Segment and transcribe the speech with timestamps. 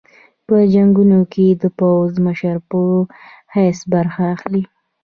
[0.47, 2.79] په جنګونو کې د پوځي مشر په
[3.55, 4.63] حیث برخه اخلي.